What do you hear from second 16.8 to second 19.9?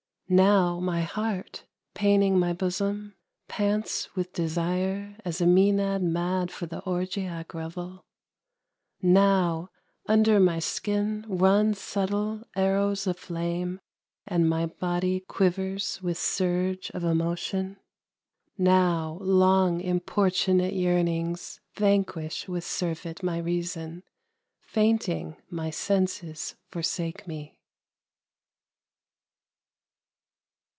of emotion. Now long